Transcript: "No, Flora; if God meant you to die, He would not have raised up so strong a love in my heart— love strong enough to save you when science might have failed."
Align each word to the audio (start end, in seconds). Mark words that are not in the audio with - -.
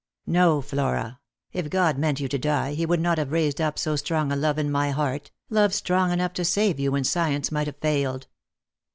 "No, 0.25 0.63
Flora; 0.63 1.19
if 1.53 1.69
God 1.69 1.99
meant 1.99 2.19
you 2.19 2.27
to 2.27 2.39
die, 2.39 2.73
He 2.73 2.87
would 2.87 2.99
not 2.99 3.19
have 3.19 3.31
raised 3.31 3.61
up 3.61 3.77
so 3.77 3.95
strong 3.95 4.31
a 4.31 4.35
love 4.35 4.57
in 4.57 4.71
my 4.71 4.89
heart— 4.89 5.29
love 5.51 5.75
strong 5.75 6.11
enough 6.11 6.33
to 6.33 6.43
save 6.43 6.79
you 6.79 6.91
when 6.93 7.03
science 7.03 7.51
might 7.51 7.67
have 7.67 7.77
failed." 7.77 8.25